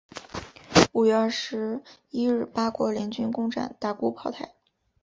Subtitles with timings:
[0.93, 4.55] 五月二十一日八国联军攻战大沽炮台。